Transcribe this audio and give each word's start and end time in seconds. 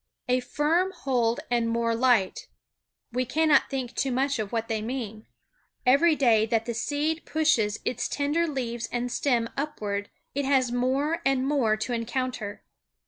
A 0.27 0.39
firm 0.39 0.91
hold 0.93 1.41
and 1.51 1.69
more 1.69 1.93
light, 1.93 2.47
we 3.11 3.23
cannot 3.23 3.69
think 3.69 3.93
too 3.93 4.11
much 4.11 4.39
of 4.39 4.51
what 4.51 4.67
they 4.67 4.81
mean. 4.81 5.27
Every 5.85 6.15
day 6.15 6.47
that 6.47 6.65
the 6.65 6.73
seed 6.73 7.23
pushes 7.23 7.77
its 7.85 8.07
tender 8.09 8.47
leaves 8.47 8.89
and 8.91 9.11
stem 9.11 9.47
upward 9.55 10.09
it 10.33 10.45
has 10.45 10.71
more 10.71 11.21
and 11.23 11.45
more 11.47 11.77
to 11.77 11.93
encounter. 11.93 12.63